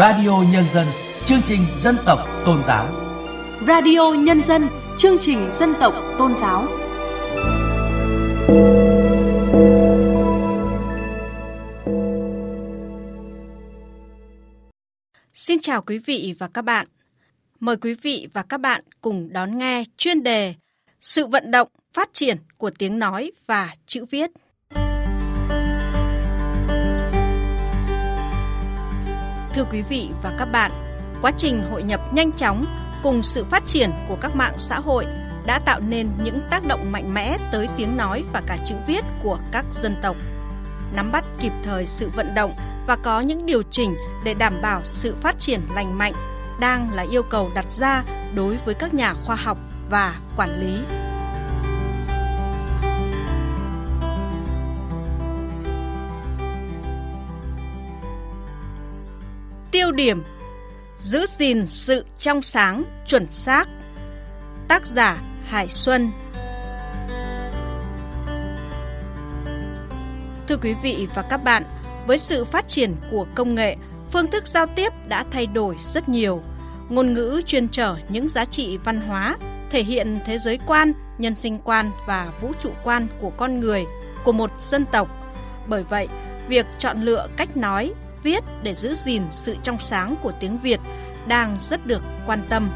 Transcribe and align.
Radio 0.00 0.44
Nhân 0.52 0.64
dân, 0.74 0.86
chương 1.26 1.42
trình 1.44 1.60
dân 1.76 1.96
tộc 2.06 2.18
tôn 2.46 2.62
giáo. 2.62 2.88
Radio 3.66 4.14
Nhân 4.18 4.42
dân, 4.42 4.68
chương 4.98 5.18
trình 5.20 5.50
dân 5.52 5.74
tộc 5.80 5.94
tôn 6.18 6.34
giáo. 6.34 6.66
Xin 15.32 15.60
chào 15.60 15.82
quý 15.82 15.98
vị 15.98 16.34
và 16.38 16.48
các 16.48 16.62
bạn. 16.62 16.86
Mời 17.60 17.76
quý 17.76 17.94
vị 17.94 18.28
và 18.32 18.42
các 18.42 18.60
bạn 18.60 18.84
cùng 19.00 19.32
đón 19.32 19.58
nghe 19.58 19.84
chuyên 19.96 20.22
đề 20.22 20.54
Sự 21.00 21.26
vận 21.26 21.50
động 21.50 21.68
phát 21.92 22.08
triển 22.12 22.36
của 22.56 22.70
tiếng 22.78 22.98
nói 22.98 23.32
và 23.46 23.74
chữ 23.86 24.04
viết. 24.10 24.30
Thưa 29.54 29.64
quý 29.72 29.82
vị 29.82 30.10
và 30.22 30.32
các 30.38 30.44
bạn, 30.44 30.70
quá 31.22 31.30
trình 31.36 31.62
hội 31.70 31.82
nhập 31.82 32.00
nhanh 32.12 32.32
chóng 32.32 32.66
cùng 33.02 33.22
sự 33.22 33.44
phát 33.50 33.66
triển 33.66 33.90
của 34.08 34.16
các 34.20 34.36
mạng 34.36 34.54
xã 34.56 34.80
hội 34.80 35.06
đã 35.46 35.58
tạo 35.58 35.80
nên 35.80 36.08
những 36.24 36.40
tác 36.50 36.66
động 36.66 36.92
mạnh 36.92 37.14
mẽ 37.14 37.36
tới 37.52 37.68
tiếng 37.76 37.96
nói 37.96 38.24
và 38.32 38.42
cả 38.46 38.56
chữ 38.64 38.74
viết 38.86 39.04
của 39.22 39.38
các 39.52 39.64
dân 39.72 39.96
tộc. 40.02 40.16
Nắm 40.94 41.12
bắt 41.12 41.24
kịp 41.40 41.52
thời 41.62 41.86
sự 41.86 42.10
vận 42.14 42.34
động 42.34 42.54
và 42.86 42.96
có 42.96 43.20
những 43.20 43.46
điều 43.46 43.62
chỉnh 43.70 43.96
để 44.24 44.34
đảm 44.34 44.62
bảo 44.62 44.80
sự 44.84 45.16
phát 45.20 45.38
triển 45.38 45.60
lành 45.74 45.98
mạnh 45.98 46.12
đang 46.60 46.90
là 46.94 47.06
yêu 47.10 47.22
cầu 47.22 47.50
đặt 47.54 47.72
ra 47.72 48.04
đối 48.34 48.56
với 48.64 48.74
các 48.74 48.94
nhà 48.94 49.14
khoa 49.24 49.36
học 49.36 49.58
và 49.90 50.16
quản 50.36 50.60
lý. 50.60 50.99
Tiêu 59.80 59.92
điểm 59.92 60.22
Giữ 60.98 61.26
gìn 61.26 61.66
sự 61.66 62.04
trong 62.18 62.42
sáng, 62.42 62.84
chuẩn 63.06 63.30
xác 63.30 63.68
Tác 64.68 64.86
giả 64.86 65.22
Hải 65.44 65.68
Xuân 65.68 66.10
Thưa 70.48 70.56
quý 70.62 70.74
vị 70.82 71.08
và 71.14 71.22
các 71.22 71.44
bạn, 71.44 71.62
với 72.06 72.18
sự 72.18 72.44
phát 72.44 72.68
triển 72.68 72.94
của 73.10 73.26
công 73.34 73.54
nghệ, 73.54 73.76
phương 74.12 74.26
thức 74.26 74.46
giao 74.46 74.66
tiếp 74.66 74.92
đã 75.08 75.24
thay 75.30 75.46
đổi 75.46 75.76
rất 75.80 76.08
nhiều. 76.08 76.42
Ngôn 76.88 77.12
ngữ 77.12 77.40
chuyên 77.46 77.68
trở 77.68 77.96
những 78.08 78.28
giá 78.28 78.44
trị 78.44 78.78
văn 78.84 79.00
hóa, 79.00 79.36
thể 79.70 79.82
hiện 79.82 80.18
thế 80.26 80.38
giới 80.38 80.58
quan, 80.66 80.92
nhân 81.18 81.34
sinh 81.34 81.58
quan 81.64 81.90
và 82.06 82.32
vũ 82.40 82.52
trụ 82.58 82.70
quan 82.84 83.06
của 83.20 83.30
con 83.30 83.60
người, 83.60 83.84
của 84.24 84.32
một 84.32 84.50
dân 84.60 84.86
tộc. 84.92 85.08
Bởi 85.66 85.84
vậy, 85.84 86.08
việc 86.48 86.66
chọn 86.78 87.02
lựa 87.02 87.28
cách 87.36 87.56
nói, 87.56 87.94
viết 88.22 88.44
để 88.62 88.74
giữ 88.74 88.94
gìn 88.94 89.22
sự 89.30 89.56
trong 89.62 89.78
sáng 89.80 90.14
của 90.22 90.32
tiếng 90.40 90.58
Việt 90.58 90.80
đang 91.26 91.56
rất 91.60 91.86
được 91.86 92.02
quan 92.26 92.42
tâm. 92.48 92.70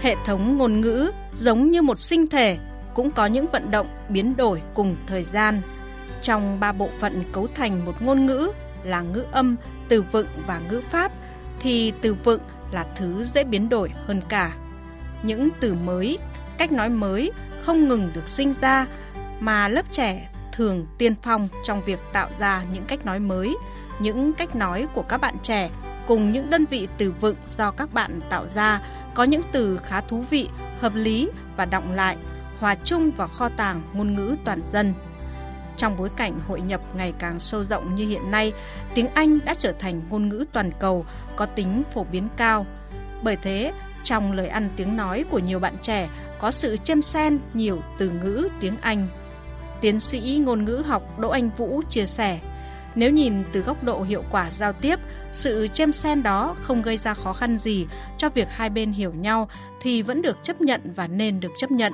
Hệ 0.00 0.14
thống 0.26 0.58
ngôn 0.58 0.80
ngữ 0.80 1.10
giống 1.38 1.70
như 1.70 1.82
một 1.82 1.98
sinh 1.98 2.26
thể 2.26 2.58
cũng 2.94 3.10
có 3.10 3.26
những 3.26 3.46
vận 3.52 3.70
động 3.70 3.86
biến 4.08 4.36
đổi 4.36 4.62
cùng 4.74 4.96
thời 5.06 5.22
gian. 5.22 5.60
Trong 6.22 6.60
ba 6.60 6.72
bộ 6.72 6.88
phận 7.00 7.24
cấu 7.32 7.48
thành 7.54 7.84
một 7.84 8.02
ngôn 8.02 8.26
ngữ 8.26 8.52
là 8.84 9.00
ngữ 9.00 9.24
âm, 9.32 9.56
từ 9.88 10.02
vựng 10.12 10.26
và 10.46 10.60
ngữ 10.70 10.80
pháp 10.90 11.12
thì 11.60 11.92
từ 12.02 12.14
vựng 12.14 12.40
là 12.72 12.86
thứ 12.96 13.24
dễ 13.24 13.44
biến 13.44 13.68
đổi 13.68 13.90
hơn 14.06 14.20
cả. 14.28 14.52
Những 15.22 15.48
từ 15.60 15.74
mới, 15.74 16.18
cách 16.58 16.72
nói 16.72 16.88
mới 16.88 17.32
không 17.62 17.88
ngừng 17.88 18.10
được 18.14 18.28
sinh 18.28 18.52
ra 18.52 18.86
mà 19.42 19.68
lớp 19.68 19.86
trẻ 19.90 20.28
thường 20.52 20.86
tiên 20.98 21.14
phong 21.22 21.48
trong 21.64 21.84
việc 21.84 22.00
tạo 22.12 22.28
ra 22.38 22.64
những 22.72 22.84
cách 22.84 23.06
nói 23.06 23.20
mới, 23.20 23.56
những 24.00 24.32
cách 24.32 24.56
nói 24.56 24.86
của 24.94 25.02
các 25.02 25.20
bạn 25.20 25.34
trẻ 25.42 25.70
cùng 26.06 26.32
những 26.32 26.50
đơn 26.50 26.64
vị 26.70 26.88
từ 26.98 27.14
vựng 27.20 27.36
do 27.48 27.70
các 27.70 27.94
bạn 27.94 28.20
tạo 28.30 28.46
ra 28.46 28.80
có 29.14 29.24
những 29.24 29.42
từ 29.52 29.80
khá 29.84 30.00
thú 30.00 30.24
vị, 30.30 30.48
hợp 30.80 30.92
lý 30.94 31.28
và 31.56 31.64
động 31.64 31.92
lại, 31.92 32.16
hòa 32.58 32.74
chung 32.84 33.10
vào 33.10 33.28
kho 33.28 33.48
tàng 33.48 33.82
ngôn 33.92 34.14
ngữ 34.14 34.36
toàn 34.44 34.60
dân. 34.72 34.94
Trong 35.76 35.96
bối 35.96 36.08
cảnh 36.16 36.32
hội 36.48 36.60
nhập 36.60 36.80
ngày 36.96 37.12
càng 37.18 37.40
sâu 37.40 37.64
rộng 37.64 37.94
như 37.94 38.08
hiện 38.08 38.30
nay, 38.30 38.52
tiếng 38.94 39.08
Anh 39.14 39.38
đã 39.44 39.54
trở 39.54 39.72
thành 39.72 40.00
ngôn 40.10 40.28
ngữ 40.28 40.44
toàn 40.52 40.70
cầu 40.80 41.06
có 41.36 41.46
tính 41.46 41.82
phổ 41.94 42.04
biến 42.04 42.28
cao. 42.36 42.66
Bởi 43.22 43.36
thế, 43.36 43.72
trong 44.04 44.32
lời 44.32 44.48
ăn 44.48 44.68
tiếng 44.76 44.96
nói 44.96 45.24
của 45.30 45.38
nhiều 45.38 45.58
bạn 45.58 45.74
trẻ 45.82 46.08
có 46.38 46.50
sự 46.50 46.76
chêm 46.76 47.02
xen 47.02 47.38
nhiều 47.54 47.80
từ 47.98 48.10
ngữ 48.10 48.48
tiếng 48.60 48.76
Anh 48.80 49.08
Tiến 49.82 50.00
sĩ 50.00 50.40
ngôn 50.44 50.64
ngữ 50.64 50.82
học 50.86 51.18
Đỗ 51.18 51.30
Anh 51.30 51.50
Vũ 51.56 51.82
chia 51.88 52.06
sẻ, 52.06 52.40
nếu 52.94 53.10
nhìn 53.10 53.34
từ 53.52 53.60
góc 53.60 53.84
độ 53.84 54.02
hiệu 54.02 54.24
quả 54.30 54.50
giao 54.50 54.72
tiếp, 54.72 54.98
sự 55.32 55.66
chêm 55.66 55.92
sen 55.92 56.22
đó 56.22 56.56
không 56.62 56.82
gây 56.82 56.98
ra 56.98 57.14
khó 57.14 57.32
khăn 57.32 57.58
gì 57.58 57.86
cho 58.18 58.28
việc 58.28 58.48
hai 58.50 58.70
bên 58.70 58.92
hiểu 58.92 59.12
nhau 59.12 59.48
thì 59.80 60.02
vẫn 60.02 60.22
được 60.22 60.38
chấp 60.42 60.60
nhận 60.60 60.80
và 60.96 61.06
nên 61.06 61.40
được 61.40 61.52
chấp 61.56 61.70
nhận. 61.70 61.92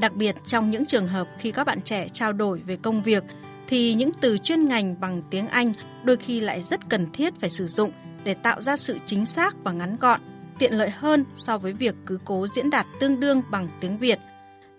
Đặc 0.00 0.14
biệt 0.14 0.36
trong 0.46 0.70
những 0.70 0.86
trường 0.86 1.08
hợp 1.08 1.28
khi 1.38 1.52
các 1.52 1.64
bạn 1.64 1.82
trẻ 1.82 2.08
trao 2.12 2.32
đổi 2.32 2.60
về 2.66 2.76
công 2.76 3.02
việc 3.02 3.24
thì 3.68 3.94
những 3.94 4.10
từ 4.20 4.38
chuyên 4.38 4.68
ngành 4.68 5.00
bằng 5.00 5.22
tiếng 5.30 5.48
Anh 5.48 5.72
đôi 6.04 6.16
khi 6.16 6.40
lại 6.40 6.62
rất 6.62 6.88
cần 6.88 7.12
thiết 7.12 7.34
phải 7.40 7.50
sử 7.50 7.66
dụng 7.66 7.92
để 8.24 8.34
tạo 8.34 8.60
ra 8.60 8.76
sự 8.76 8.98
chính 9.06 9.26
xác 9.26 9.56
và 9.64 9.72
ngắn 9.72 9.96
gọn, 10.00 10.20
tiện 10.58 10.72
lợi 10.72 10.90
hơn 10.90 11.24
so 11.36 11.58
với 11.58 11.72
việc 11.72 11.94
cứ 12.06 12.18
cố 12.24 12.46
diễn 12.46 12.70
đạt 12.70 12.86
tương 13.00 13.20
đương 13.20 13.42
bằng 13.50 13.68
tiếng 13.80 13.98
Việt 13.98 14.18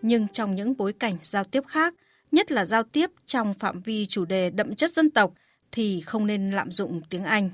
nhưng 0.02 0.28
trong 0.34 0.56
những 0.56 0.78
bối 0.78 0.94
cảnh 0.94 1.18
giao 1.22 1.44
tiếp 1.44 1.64
khác, 1.68 1.94
nhất 2.32 2.52
là 2.52 2.66
giao 2.66 2.84
tiếp 2.84 3.10
trong 3.26 3.54
phạm 3.54 3.82
vi 3.82 4.06
chủ 4.06 4.26
đề 4.26 4.50
đậm 4.50 4.76
chất 4.76 4.92
dân 4.94 5.10
tộc 5.10 5.34
thì 5.72 6.02
không 6.02 6.28
nên 6.28 6.52
lạm 6.52 6.72
dụng 6.72 7.02
tiếng 7.10 7.24
Anh. 7.24 7.50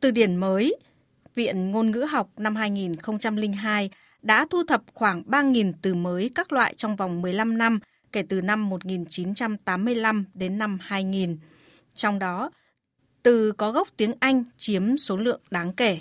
Từ 0.00 0.10
điển 0.10 0.36
mới, 0.36 0.76
Viện 1.34 1.70
Ngôn 1.70 1.90
ngữ 1.90 2.02
học 2.02 2.30
năm 2.36 2.56
2002 2.56 3.90
đã 4.22 4.46
thu 4.50 4.64
thập 4.68 4.82
khoảng 4.94 5.22
3.000 5.22 5.72
từ 5.82 5.94
mới 5.94 6.30
các 6.34 6.52
loại 6.52 6.74
trong 6.74 6.96
vòng 6.96 7.22
15 7.22 7.58
năm 7.58 7.78
kể 8.12 8.22
từ 8.28 8.40
năm 8.40 8.68
1985 8.70 10.24
đến 10.34 10.58
năm 10.58 10.78
2000. 10.80 11.38
Trong 11.94 12.18
đó, 12.18 12.50
từ 13.22 13.52
có 13.52 13.72
gốc 13.72 13.88
tiếng 13.96 14.12
Anh 14.20 14.44
chiếm 14.56 14.96
số 14.96 15.16
lượng 15.16 15.40
đáng 15.50 15.72
kể. 15.72 16.00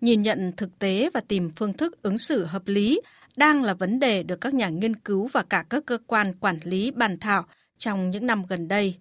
Nhìn 0.00 0.22
nhận 0.22 0.52
thực 0.56 0.78
tế 0.78 1.10
và 1.14 1.20
tìm 1.28 1.50
phương 1.56 1.72
thức 1.72 2.02
ứng 2.02 2.18
xử 2.18 2.44
hợp 2.44 2.62
lý 2.66 3.00
đang 3.36 3.62
là 3.62 3.74
vấn 3.74 3.98
đề 3.98 4.22
được 4.22 4.40
các 4.40 4.54
nhà 4.54 4.68
nghiên 4.68 4.96
cứu 4.96 5.28
và 5.32 5.42
cả 5.42 5.64
các 5.70 5.86
cơ 5.86 5.98
quan 6.06 6.34
quản 6.40 6.58
lý 6.64 6.90
bàn 6.90 7.18
thảo 7.20 7.44
trong 7.78 8.10
những 8.10 8.26
năm 8.26 8.42
gần 8.48 8.68
đây. 8.68 8.96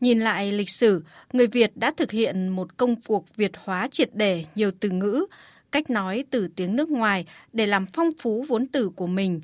Nhìn 0.00 0.20
lại 0.20 0.52
lịch 0.52 0.70
sử, 0.70 1.02
người 1.32 1.46
Việt 1.46 1.76
đã 1.76 1.92
thực 1.96 2.10
hiện 2.10 2.48
một 2.48 2.76
công 2.76 3.00
cuộc 3.02 3.36
Việt 3.36 3.52
hóa 3.64 3.88
triệt 3.90 4.10
để 4.12 4.44
nhiều 4.54 4.70
từ 4.80 4.90
ngữ, 4.90 5.26
cách 5.72 5.90
nói 5.90 6.24
từ 6.30 6.48
tiếng 6.56 6.76
nước 6.76 6.88
ngoài 6.88 7.26
để 7.52 7.66
làm 7.66 7.86
phong 7.92 8.10
phú 8.18 8.44
vốn 8.48 8.66
từ 8.66 8.88
của 8.88 9.06
mình. 9.06 9.40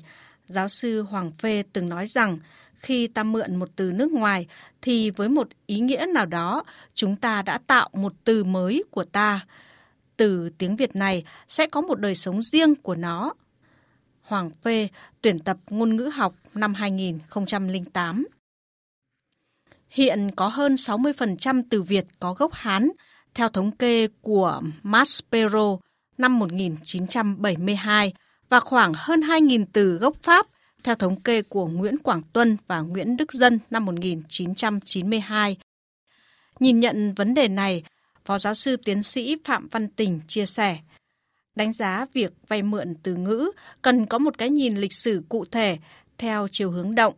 Giáo 0.47 0.69
sư 0.69 1.01
Hoàng 1.01 1.31
Phê 1.31 1.63
từng 1.73 1.89
nói 1.89 2.07
rằng, 2.07 2.37
khi 2.75 3.07
ta 3.07 3.23
mượn 3.23 3.55
một 3.55 3.69
từ 3.75 3.91
nước 3.91 4.11
ngoài 4.11 4.47
thì 4.81 5.09
với 5.09 5.29
một 5.29 5.47
ý 5.65 5.79
nghĩa 5.79 6.05
nào 6.13 6.25
đó, 6.25 6.63
chúng 6.93 7.15
ta 7.15 7.41
đã 7.41 7.57
tạo 7.57 7.89
một 7.93 8.13
từ 8.23 8.43
mới 8.43 8.83
của 8.91 9.03
ta. 9.03 9.45
Từ 10.17 10.49
tiếng 10.57 10.75
Việt 10.75 10.95
này 10.95 11.23
sẽ 11.47 11.67
có 11.67 11.81
một 11.81 11.99
đời 11.99 12.15
sống 12.15 12.43
riêng 12.43 12.75
của 12.75 12.95
nó 12.95 13.33
Hoàng 14.23 14.49
Phê, 14.63 14.87
tuyển 15.21 15.39
tập 15.39 15.57
ngôn 15.69 15.95
ngữ 15.95 16.03
học 16.13 16.35
năm 16.53 16.73
2008. 16.73 18.27
Hiện 19.89 20.31
có 20.35 20.47
hơn 20.47 20.73
60% 20.73 21.63
từ 21.69 21.83
Việt 21.83 22.05
có 22.19 22.33
gốc 22.33 22.53
Hán, 22.53 22.89
theo 23.33 23.49
thống 23.49 23.71
kê 23.71 24.07
của 24.21 24.61
Maspero 24.83 25.77
năm 26.17 26.39
1972 26.39 28.13
và 28.49 28.59
khoảng 28.59 28.93
hơn 28.95 29.19
2.000 29.19 29.65
từ 29.73 29.97
gốc 29.97 30.15
Pháp 30.23 30.45
theo 30.83 30.95
thống 30.95 31.21
kê 31.21 31.41
của 31.41 31.67
Nguyễn 31.67 31.97
Quảng 31.97 32.21
Tuân 32.33 32.57
và 32.67 32.81
Nguyễn 32.81 33.17
Đức 33.17 33.33
Dân 33.33 33.59
năm 33.69 33.85
1992. 33.85 35.57
Nhìn 36.59 36.79
nhận 36.79 37.13
vấn 37.13 37.33
đề 37.33 37.47
này, 37.47 37.83
Phó 38.25 38.37
giáo 38.39 38.55
sư 38.55 38.75
tiến 38.75 39.03
sĩ 39.03 39.35
Phạm 39.45 39.67
Văn 39.67 39.87
Tình 39.87 40.21
chia 40.27 40.45
sẻ– 40.45 40.79
Đánh 41.55 41.73
giá 41.73 42.05
việc 42.13 42.33
vay 42.47 42.63
mượn 42.63 42.95
từ 43.03 43.15
ngữ 43.15 43.51
cần 43.81 44.05
có 44.05 44.17
một 44.17 44.37
cái 44.37 44.49
nhìn 44.49 44.75
lịch 44.75 44.93
sử 44.93 45.23
cụ 45.29 45.45
thể 45.45 45.77
theo 46.17 46.47
chiều 46.51 46.71
hướng 46.71 46.95
động. 46.95 47.13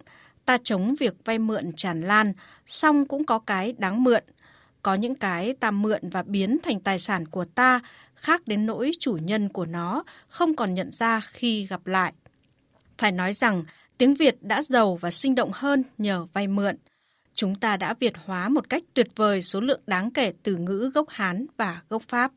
Ta 0.46 0.58
chống 0.64 0.96
việc 1.00 1.14
vay 1.26 1.40
mượn 1.40 1.72
tràn 1.76 2.02
lan, 2.02 2.34
song 2.66 3.06
cũng 3.06 3.24
có 3.24 3.40
cái 3.40 3.74
đáng 3.78 4.04
mượn. 4.04 4.24
Có 4.82 4.96
những 4.96 5.16
cái 5.16 5.54
ta 5.60 5.72
mượn 5.72 6.10
và 6.10 6.24
biến 6.24 6.58
thành 6.64 6.80
tài 6.80 7.00
sản 7.00 7.28
của 7.28 7.46
ta, 7.46 7.80
khác 8.16 8.42
đến 8.46 8.66
nỗi 8.66 8.92
chủ 9.00 9.18
nhân 9.22 9.50
của 9.50 9.66
nó 9.66 10.04
không 10.28 10.56
còn 10.56 10.74
nhận 10.74 10.92
ra 10.92 11.22
khi 11.32 11.68
gặp 11.68 11.88
lại. 11.88 12.14
Phải 12.98 13.12
nói 13.12 13.34
rằng, 13.34 13.64
tiếng 13.98 14.14
Việt 14.14 14.44
đã 14.44 14.62
giàu 14.62 14.96
và 14.96 15.12
sinh 15.12 15.36
động 15.36 15.52
hơn 15.54 15.84
nhờ 15.98 16.28
vay 16.34 16.48
mượn. 16.48 16.78
Chúng 17.34 17.56
ta 17.56 17.78
đã 17.78 17.94
Việt 17.94 18.14
hóa 18.26 18.50
một 18.50 18.70
cách 18.70 18.84
tuyệt 18.94 19.08
vời 19.16 19.42
số 19.42 19.60
lượng 19.60 19.82
đáng 19.88 20.12
kể 20.12 20.34
từ 20.44 20.56
ngữ 20.56 20.92
gốc 20.94 21.10
Hán 21.10 21.46
và 21.58 21.82
gốc 21.90 22.04
Pháp. 22.08 22.32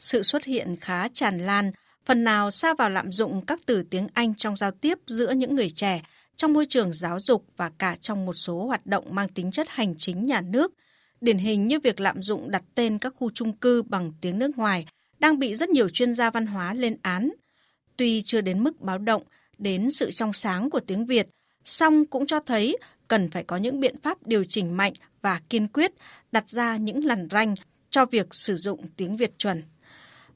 Sự 0.00 0.22
xuất 0.22 0.44
hiện 0.44 0.76
khá 0.80 1.08
tràn 1.08 1.38
lan, 1.38 1.70
phần 2.06 2.24
nào 2.24 2.50
xa 2.50 2.74
vào 2.74 2.90
lạm 2.90 3.12
dụng 3.12 3.46
các 3.46 3.58
từ 3.66 3.82
tiếng 3.90 4.06
Anh 4.14 4.34
trong 4.34 4.56
giao 4.56 4.70
tiếp 4.70 4.98
giữa 5.06 5.32
những 5.32 5.56
người 5.56 5.70
trẻ 5.70 6.02
trong 6.36 6.52
môi 6.52 6.66
trường 6.66 6.92
giáo 6.92 7.20
dục 7.20 7.44
và 7.56 7.70
cả 7.78 7.96
trong 8.00 8.26
một 8.26 8.32
số 8.32 8.66
hoạt 8.66 8.86
động 8.86 9.04
mang 9.10 9.28
tính 9.28 9.50
chất 9.50 9.68
hành 9.70 9.94
chính 9.98 10.26
nhà 10.26 10.40
nước, 10.40 10.72
điển 11.20 11.38
hình 11.38 11.68
như 11.68 11.80
việc 11.80 12.00
lạm 12.00 12.22
dụng 12.22 12.50
đặt 12.50 12.62
tên 12.74 12.98
các 12.98 13.14
khu 13.18 13.30
chung 13.30 13.56
cư 13.56 13.82
bằng 13.82 14.12
tiếng 14.20 14.38
nước 14.38 14.58
ngoài 14.58 14.86
đang 15.18 15.38
bị 15.38 15.54
rất 15.54 15.68
nhiều 15.68 15.88
chuyên 15.88 16.14
gia 16.14 16.30
văn 16.30 16.46
hóa 16.46 16.74
lên 16.74 16.96
án. 17.02 17.30
Tuy 17.96 18.22
chưa 18.22 18.40
đến 18.40 18.64
mức 18.64 18.80
báo 18.80 18.98
động 18.98 19.22
đến 19.58 19.90
sự 19.90 20.10
trong 20.10 20.32
sáng 20.32 20.70
của 20.70 20.80
tiếng 20.80 21.06
Việt, 21.06 21.26
song 21.64 22.04
cũng 22.06 22.26
cho 22.26 22.40
thấy 22.40 22.76
cần 23.08 23.30
phải 23.30 23.44
có 23.44 23.56
những 23.56 23.80
biện 23.80 23.96
pháp 24.02 24.26
điều 24.26 24.44
chỉnh 24.44 24.76
mạnh 24.76 24.92
và 25.22 25.40
kiên 25.50 25.68
quyết 25.68 25.92
đặt 26.32 26.48
ra 26.48 26.76
những 26.76 27.04
lằn 27.04 27.28
ranh 27.30 27.54
cho 27.90 28.06
việc 28.06 28.34
sử 28.34 28.56
dụng 28.56 28.86
tiếng 28.96 29.16
Việt 29.16 29.38
chuẩn. 29.38 29.62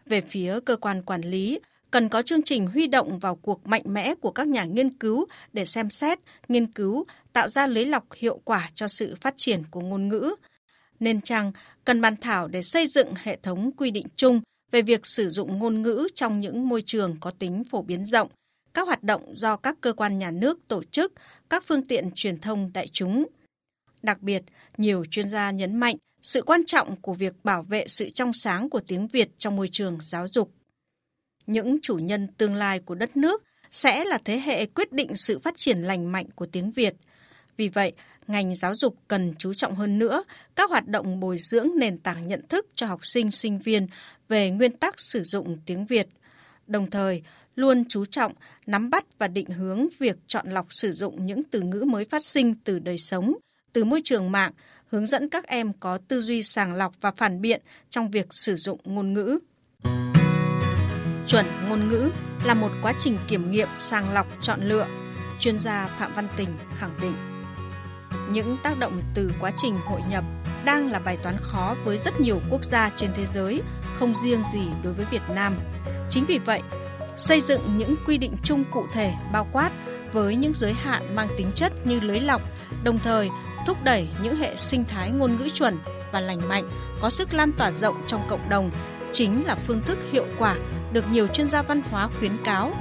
Về 0.06 0.20
phía 0.20 0.60
cơ 0.64 0.76
quan 0.76 1.02
quản 1.02 1.20
lý, 1.20 1.60
cần 1.90 2.08
có 2.08 2.22
chương 2.22 2.42
trình 2.42 2.66
huy 2.66 2.86
động 2.86 3.18
vào 3.18 3.36
cuộc 3.36 3.66
mạnh 3.66 3.82
mẽ 3.84 4.14
của 4.14 4.30
các 4.30 4.48
nhà 4.48 4.64
nghiên 4.64 4.90
cứu 4.90 5.26
để 5.52 5.64
xem 5.64 5.90
xét, 5.90 6.18
nghiên 6.48 6.66
cứu, 6.66 7.04
tạo 7.32 7.48
ra 7.48 7.66
lưới 7.66 7.84
lọc 7.84 8.12
hiệu 8.12 8.40
quả 8.44 8.70
cho 8.74 8.88
sự 8.88 9.16
phát 9.20 9.34
triển 9.36 9.62
của 9.70 9.80
ngôn 9.80 10.08
ngữ. 10.08 10.34
Nên 11.00 11.20
chăng 11.20 11.52
cần 11.84 12.00
bàn 12.00 12.16
thảo 12.16 12.48
để 12.48 12.62
xây 12.62 12.86
dựng 12.86 13.14
hệ 13.16 13.36
thống 13.42 13.72
quy 13.76 13.90
định 13.90 14.06
chung 14.16 14.40
về 14.70 14.82
việc 14.82 15.06
sử 15.06 15.30
dụng 15.30 15.58
ngôn 15.58 15.82
ngữ 15.82 16.08
trong 16.14 16.40
những 16.40 16.68
môi 16.68 16.82
trường 16.82 17.16
có 17.20 17.30
tính 17.30 17.64
phổ 17.70 17.82
biến 17.82 18.06
rộng, 18.06 18.28
các 18.74 18.86
hoạt 18.86 19.02
động 19.02 19.34
do 19.36 19.56
các 19.56 19.76
cơ 19.80 19.92
quan 19.92 20.18
nhà 20.18 20.30
nước 20.30 20.58
tổ 20.68 20.82
chức, 20.84 21.12
các 21.50 21.64
phương 21.66 21.84
tiện 21.84 22.10
truyền 22.14 22.38
thông 22.38 22.70
đại 22.74 22.88
chúng. 22.92 23.26
Đặc 24.02 24.22
biệt, 24.22 24.42
nhiều 24.76 25.04
chuyên 25.04 25.28
gia 25.28 25.50
nhấn 25.50 25.76
mạnh 25.76 25.96
sự 26.24 26.42
quan 26.42 26.64
trọng 26.64 26.96
của 26.96 27.14
việc 27.14 27.34
bảo 27.44 27.62
vệ 27.62 27.84
sự 27.88 28.10
trong 28.10 28.32
sáng 28.32 28.70
của 28.70 28.80
tiếng 28.86 29.08
Việt 29.08 29.28
trong 29.38 29.56
môi 29.56 29.68
trường 29.72 29.98
giáo 30.02 30.28
dục. 30.32 30.50
Những 31.46 31.78
chủ 31.82 31.94
nhân 31.96 32.28
tương 32.38 32.54
lai 32.54 32.80
của 32.80 32.94
đất 32.94 33.16
nước 33.16 33.42
sẽ 33.70 34.04
là 34.04 34.18
thế 34.24 34.38
hệ 34.38 34.66
quyết 34.66 34.92
định 34.92 35.14
sự 35.14 35.38
phát 35.38 35.56
triển 35.56 35.82
lành 35.82 36.12
mạnh 36.12 36.26
của 36.34 36.46
tiếng 36.46 36.70
Việt. 36.70 36.94
Vì 37.56 37.68
vậy, 37.68 37.92
ngành 38.26 38.56
giáo 38.56 38.76
dục 38.76 38.96
cần 39.08 39.34
chú 39.38 39.54
trọng 39.54 39.74
hơn 39.74 39.98
nữa 39.98 40.24
các 40.54 40.70
hoạt 40.70 40.88
động 40.88 41.20
bồi 41.20 41.38
dưỡng 41.38 41.68
nền 41.76 41.98
tảng 41.98 42.28
nhận 42.28 42.46
thức 42.48 42.66
cho 42.74 42.86
học 42.86 43.06
sinh 43.06 43.30
sinh 43.30 43.58
viên 43.58 43.86
về 44.28 44.50
nguyên 44.50 44.72
tắc 44.72 45.00
sử 45.00 45.22
dụng 45.22 45.56
tiếng 45.66 45.86
Việt. 45.86 46.06
Đồng 46.66 46.90
thời, 46.90 47.22
luôn 47.56 47.84
chú 47.88 48.04
trọng 48.04 48.32
nắm 48.66 48.90
bắt 48.90 49.04
và 49.18 49.28
định 49.28 49.46
hướng 49.46 49.86
việc 49.98 50.16
chọn 50.26 50.50
lọc 50.50 50.66
sử 50.70 50.92
dụng 50.92 51.26
những 51.26 51.42
từ 51.42 51.60
ngữ 51.60 51.84
mới 51.86 52.04
phát 52.04 52.24
sinh 52.24 52.54
từ 52.64 52.78
đời 52.78 52.98
sống, 52.98 53.34
từ 53.74 53.84
môi 53.84 54.00
trường 54.04 54.32
mạng, 54.32 54.52
hướng 54.90 55.06
dẫn 55.06 55.28
các 55.28 55.46
em 55.46 55.72
có 55.80 55.98
tư 56.08 56.20
duy 56.20 56.42
sàng 56.42 56.74
lọc 56.74 56.92
và 57.00 57.10
phản 57.16 57.40
biện 57.40 57.60
trong 57.90 58.10
việc 58.10 58.26
sử 58.30 58.56
dụng 58.56 58.80
ngôn 58.84 59.14
ngữ. 59.14 59.38
Chuẩn 61.26 61.46
ngôn 61.68 61.88
ngữ 61.88 62.10
là 62.44 62.54
một 62.54 62.70
quá 62.82 62.92
trình 62.98 63.18
kiểm 63.28 63.50
nghiệm 63.50 63.68
sàng 63.76 64.12
lọc 64.12 64.26
chọn 64.42 64.60
lựa, 64.62 64.86
chuyên 65.40 65.58
gia 65.58 65.86
Phạm 65.86 66.14
Văn 66.14 66.28
Tình 66.36 66.48
khẳng 66.76 66.94
định. 67.02 67.14
Những 68.30 68.56
tác 68.62 68.78
động 68.78 69.02
từ 69.14 69.32
quá 69.40 69.50
trình 69.56 69.76
hội 69.84 70.00
nhập 70.10 70.24
đang 70.64 70.90
là 70.90 70.98
bài 70.98 71.18
toán 71.22 71.36
khó 71.40 71.76
với 71.84 71.98
rất 71.98 72.20
nhiều 72.20 72.40
quốc 72.50 72.64
gia 72.64 72.90
trên 72.96 73.10
thế 73.16 73.26
giới, 73.26 73.62
không 73.98 74.14
riêng 74.16 74.42
gì 74.52 74.68
đối 74.82 74.92
với 74.92 75.06
Việt 75.10 75.22
Nam. 75.34 75.54
Chính 76.10 76.24
vì 76.24 76.38
vậy, 76.38 76.62
xây 77.16 77.40
dựng 77.40 77.78
những 77.78 77.94
quy 78.06 78.18
định 78.18 78.36
chung 78.44 78.64
cụ 78.72 78.86
thể 78.92 79.12
bao 79.32 79.48
quát 79.52 79.70
với 80.14 80.36
những 80.36 80.54
giới 80.54 80.72
hạn 80.72 81.16
mang 81.16 81.28
tính 81.36 81.50
chất 81.54 81.72
như 81.86 82.00
lưới 82.00 82.20
lọc, 82.20 82.42
đồng 82.84 82.98
thời 82.98 83.30
thúc 83.66 83.78
đẩy 83.84 84.08
những 84.22 84.36
hệ 84.36 84.56
sinh 84.56 84.84
thái 84.84 85.10
ngôn 85.10 85.36
ngữ 85.36 85.48
chuẩn 85.48 85.78
và 86.12 86.20
lành 86.20 86.48
mạnh 86.48 86.68
có 87.00 87.10
sức 87.10 87.34
lan 87.34 87.52
tỏa 87.52 87.72
rộng 87.72 87.96
trong 88.06 88.26
cộng 88.28 88.48
đồng 88.48 88.70
chính 89.12 89.46
là 89.46 89.56
phương 89.66 89.82
thức 89.82 89.98
hiệu 90.12 90.26
quả 90.38 90.56
được 90.92 91.04
nhiều 91.12 91.26
chuyên 91.26 91.48
gia 91.48 91.62
văn 91.62 91.82
hóa 91.82 92.08
khuyến 92.18 92.36
cáo 92.44 92.72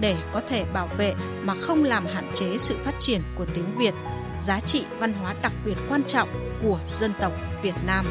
để 0.00 0.16
có 0.32 0.40
thể 0.48 0.64
bảo 0.64 0.88
vệ 0.96 1.14
mà 1.42 1.54
không 1.54 1.84
làm 1.84 2.06
hạn 2.06 2.30
chế 2.34 2.58
sự 2.58 2.76
phát 2.84 2.94
triển 2.98 3.20
của 3.34 3.46
tiếng 3.54 3.78
Việt, 3.78 3.94
giá 4.40 4.60
trị 4.60 4.84
văn 4.98 5.12
hóa 5.12 5.34
đặc 5.42 5.52
biệt 5.64 5.76
quan 5.88 6.04
trọng 6.04 6.28
của 6.62 6.78
dân 6.86 7.12
tộc 7.20 7.32
Việt 7.62 7.74
Nam. 7.86 8.06